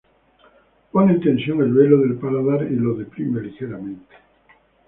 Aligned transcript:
Pone 0.91 1.13
en 1.13 1.21
tensión 1.21 1.61
el 1.61 1.71
velo 1.73 1.99
del 1.99 2.15
paladar 2.15 2.63
y 2.71 2.75
lo 2.75 2.95
deprime 2.95 3.39
ligeramente. 3.41 4.15